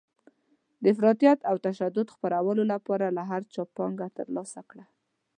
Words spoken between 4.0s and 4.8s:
ترلاسه